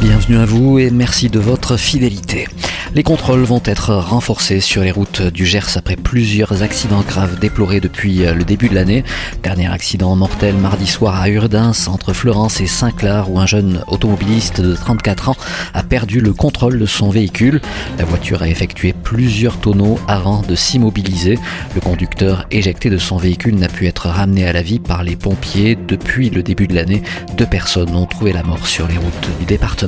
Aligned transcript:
Bienvenue 0.00 0.38
à 0.38 0.44
vous 0.44 0.78
et 0.78 0.92
merci 0.92 1.28
de 1.28 1.40
votre 1.40 1.76
fidélité. 1.76 2.46
Les 2.94 3.02
contrôles 3.02 3.42
vont 3.42 3.60
être 3.64 3.94
renforcés 3.94 4.60
sur 4.60 4.82
les 4.82 4.90
routes 4.90 5.20
du 5.20 5.44
Gers 5.44 5.76
après 5.76 5.96
plusieurs 5.96 6.62
accidents 6.62 7.02
graves 7.02 7.38
déplorés 7.38 7.80
depuis 7.80 8.18
le 8.18 8.44
début 8.44 8.68
de 8.68 8.74
l'année. 8.74 9.04
Dernier 9.42 9.66
accident 9.70 10.16
mortel 10.16 10.54
mardi 10.54 10.86
soir 10.86 11.20
à 11.20 11.28
Urdins, 11.28 11.72
entre 11.88 12.14
Florence 12.14 12.60
et 12.60 12.66
Saint-Clar, 12.66 13.30
où 13.30 13.38
un 13.38 13.46
jeune 13.46 13.82
automobiliste 13.88 14.60
de 14.60 14.74
34 14.74 15.30
ans 15.30 15.36
a 15.74 15.82
perdu 15.82 16.20
le 16.20 16.32
contrôle 16.32 16.78
de 16.78 16.86
son 16.86 17.10
véhicule. 17.10 17.60
La 17.98 18.04
voiture 18.04 18.42
a 18.42 18.48
effectué 18.48 18.94
plusieurs 18.94 19.58
tonneaux 19.58 19.98
avant 20.08 20.40
de 20.40 20.54
s'immobiliser. 20.54 21.38
Le 21.74 21.80
conducteur 21.80 22.46
éjecté 22.50 22.88
de 22.88 22.98
son 22.98 23.18
véhicule 23.18 23.56
n'a 23.56 23.68
pu 23.68 23.86
être 23.86 24.08
ramené 24.08 24.46
à 24.46 24.52
la 24.52 24.62
vie 24.62 24.78
par 24.78 25.02
les 25.02 25.16
pompiers. 25.16 25.76
Depuis 25.76 26.30
le 26.30 26.42
début 26.42 26.68
de 26.68 26.74
l'année, 26.74 27.02
deux 27.36 27.46
personnes 27.46 27.94
ont 27.94 28.06
trouvé 28.06 28.32
la 28.32 28.44
mort 28.44 28.66
sur 28.66 28.88
les 28.88 28.96
routes 28.96 29.28
du 29.38 29.44
département. 29.44 29.87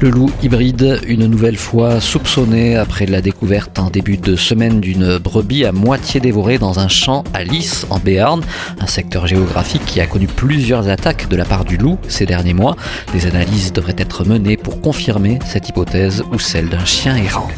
Le 0.00 0.10
loup 0.10 0.30
hybride, 0.44 1.00
une 1.08 1.26
nouvelle 1.26 1.56
fois 1.56 2.00
soupçonné 2.00 2.76
après 2.76 3.04
la 3.06 3.20
découverte 3.20 3.80
en 3.80 3.90
début 3.90 4.16
de 4.16 4.36
semaine 4.36 4.78
d'une 4.78 5.18
brebis 5.18 5.64
à 5.64 5.72
moitié 5.72 6.20
dévorée 6.20 6.58
dans 6.58 6.78
un 6.78 6.86
champ 6.86 7.24
à 7.34 7.42
Lys 7.42 7.84
en 7.90 7.98
Béarn, 7.98 8.42
un 8.78 8.86
secteur 8.86 9.26
géographique 9.26 9.84
qui 9.86 10.00
a 10.00 10.06
connu 10.06 10.28
plusieurs 10.28 10.88
attaques 10.88 11.28
de 11.28 11.34
la 11.34 11.44
part 11.44 11.64
du 11.64 11.76
loup 11.76 11.98
ces 12.06 12.26
derniers 12.26 12.54
mois. 12.54 12.76
Des 13.12 13.26
analyses 13.26 13.72
devraient 13.72 13.96
être 13.98 14.24
menées 14.24 14.56
pour 14.56 14.80
confirmer 14.80 15.40
cette 15.44 15.68
hypothèse 15.68 16.22
ou 16.32 16.38
celle 16.38 16.68
d'un 16.68 16.84
chien 16.84 17.16
errant. 17.16 17.48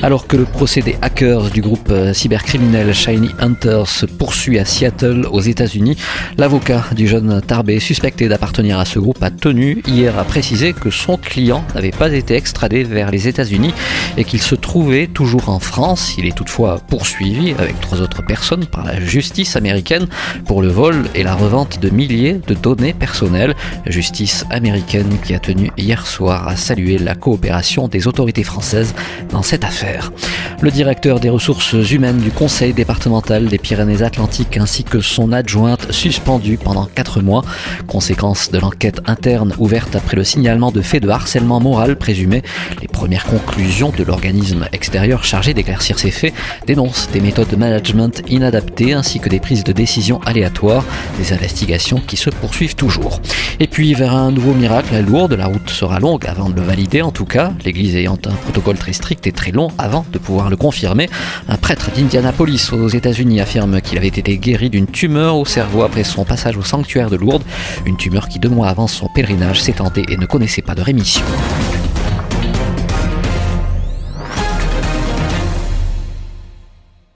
Alors 0.00 0.28
que 0.28 0.36
le 0.36 0.44
procès 0.44 0.82
des 0.82 0.96
hackers 1.02 1.50
du 1.50 1.60
groupe 1.60 1.92
cybercriminel 2.12 2.94
Shiny 2.94 3.30
Hunter 3.40 3.82
se 3.86 4.06
poursuit 4.06 4.60
à 4.60 4.64
Seattle 4.64 5.26
aux 5.30 5.40
États-Unis, 5.40 5.96
l'avocat 6.38 6.84
du 6.92 7.08
jeune 7.08 7.42
Tarbé 7.42 7.80
suspecté 7.80 8.28
d'appartenir 8.28 8.78
à 8.78 8.84
ce 8.84 9.00
groupe 9.00 9.22
a 9.22 9.30
tenu 9.30 9.82
hier 9.88 10.16
à 10.18 10.24
préciser 10.24 10.72
que 10.72 10.90
son 10.90 11.09
client 11.16 11.64
n'avait 11.74 11.90
pas 11.90 12.12
été 12.12 12.34
extradé 12.34 12.84
vers 12.84 13.10
les 13.10 13.28
États-Unis 13.28 13.72
et 14.16 14.24
qu'il 14.24 14.40
se 14.40 14.54
trouvait 14.54 15.06
toujours 15.06 15.48
en 15.48 15.60
France. 15.60 16.14
Il 16.18 16.26
est 16.26 16.36
toutefois 16.36 16.80
poursuivi 16.88 17.54
avec 17.58 17.80
trois 17.80 18.00
autres 18.00 18.22
personnes 18.22 18.66
par 18.66 18.84
la 18.84 19.00
justice 19.00 19.56
américaine 19.56 20.06
pour 20.46 20.62
le 20.62 20.68
vol 20.68 21.04
et 21.14 21.22
la 21.22 21.34
revente 21.34 21.80
de 21.80 21.90
milliers 21.90 22.40
de 22.46 22.54
données 22.54 22.94
personnelles. 22.94 23.54
Justice 23.86 24.44
américaine 24.50 25.18
qui 25.24 25.34
a 25.34 25.38
tenu 25.38 25.70
hier 25.76 26.06
soir 26.06 26.48
à 26.48 26.56
saluer 26.56 26.98
la 26.98 27.14
coopération 27.14 27.88
des 27.88 28.06
autorités 28.06 28.44
françaises 28.44 28.94
dans 29.30 29.42
cette 29.42 29.64
affaire. 29.64 30.12
Le 30.60 30.70
directeur 30.70 31.20
des 31.20 31.30
ressources 31.30 31.72
humaines 31.90 32.18
du 32.18 32.30
Conseil 32.30 32.72
départemental 32.72 33.46
des 33.46 33.58
Pyrénées-Atlantiques 33.58 34.56
ainsi 34.56 34.84
que 34.84 35.00
son 35.00 35.32
adjointe 35.32 35.90
suspendus 35.90 36.58
pendant 36.62 36.86
quatre 36.86 37.22
mois, 37.22 37.42
conséquence 37.86 38.50
de 38.50 38.58
l'enquête 38.58 39.00
interne 39.06 39.54
ouverte 39.58 39.96
après 39.96 40.16
le 40.16 40.24
signalement 40.24 40.70
de 40.70 40.82
faits 40.82 40.99
de 41.00 41.08
harcèlement 41.08 41.60
moral 41.60 41.96
présumé. 41.96 42.42
Les 42.80 42.88
premières 42.88 43.24
conclusions 43.24 43.92
de 43.96 44.04
l'organisme 44.04 44.68
extérieur 44.72 45.24
chargé 45.24 45.54
d'éclaircir 45.54 45.98
ces 45.98 46.10
faits 46.10 46.34
dénoncent 46.66 47.08
des 47.12 47.20
méthodes 47.20 47.48
de 47.48 47.56
management 47.56 48.22
inadaptées 48.28 48.92
ainsi 48.92 49.18
que 49.18 49.28
des 49.28 49.40
prises 49.40 49.64
de 49.64 49.72
décision 49.72 50.20
aléatoires, 50.26 50.84
des 51.18 51.32
investigations 51.32 52.00
qui 52.06 52.16
se 52.16 52.30
poursuivent 52.30 52.76
toujours. 52.76 53.20
Et 53.58 53.66
puis 53.66 53.94
vers 53.94 54.14
un 54.14 54.30
nouveau 54.30 54.54
miracle 54.54 54.94
à 54.94 55.02
Lourdes, 55.02 55.34
la 55.34 55.46
route 55.46 55.70
sera 55.70 56.00
longue 56.00 56.26
avant 56.26 56.48
de 56.48 56.54
le 56.54 56.62
valider 56.62 57.02
en 57.02 57.10
tout 57.10 57.24
cas, 57.24 57.52
l'église 57.64 57.96
ayant 57.96 58.18
un 58.26 58.34
protocole 58.34 58.76
très 58.76 58.92
strict 58.92 59.26
et 59.26 59.32
très 59.32 59.50
long 59.50 59.68
avant 59.78 60.04
de 60.12 60.18
pouvoir 60.18 60.50
le 60.50 60.56
confirmer. 60.56 61.08
Un 61.48 61.56
prêtre 61.56 61.90
d'Indianapolis 61.94 62.72
aux 62.72 62.88
États-Unis 62.88 63.40
affirme 63.40 63.80
qu'il 63.80 63.98
avait 63.98 64.08
été 64.08 64.38
guéri 64.38 64.70
d'une 64.70 64.86
tumeur 64.86 65.36
au 65.36 65.44
cerveau 65.44 65.82
après 65.82 66.04
son 66.04 66.24
passage 66.24 66.56
au 66.56 66.62
sanctuaire 66.62 67.10
de 67.10 67.16
Lourdes, 67.16 67.44
une 67.86 67.96
tumeur 67.96 68.28
qui 68.28 68.38
deux 68.38 68.48
mois 68.48 68.68
avant 68.68 68.86
son 68.86 69.08
pèlerinage 69.08 69.60
s'étendait 69.62 70.04
et 70.08 70.16
ne 70.16 70.26
connaissait 70.26 70.62
pas 70.62 70.74
de 70.74 70.82
rémission. 70.90 71.24